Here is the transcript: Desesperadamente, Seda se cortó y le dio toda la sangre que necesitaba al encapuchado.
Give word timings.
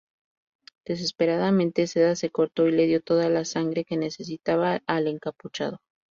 Desesperadamente, 0.83 1.85
Seda 1.85 2.15
se 2.15 2.31
cortó 2.31 2.65
y 2.67 2.71
le 2.71 2.87
dio 2.87 3.01
toda 3.03 3.29
la 3.29 3.45
sangre 3.45 3.85
que 3.85 3.97
necesitaba 3.97 4.81
al 4.87 5.05
encapuchado. 5.05 5.79